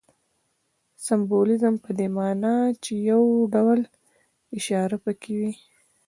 سمبولیزم 1.05 1.75
په 1.83 1.89
دې 1.97 2.07
ماناچي 2.17 2.93
یو 3.11 3.23
ډول 3.53 3.79
اشاره 4.57 4.97
پکښې 5.03 5.33
وي. 5.39 5.51